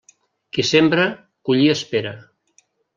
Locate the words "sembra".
0.69-1.05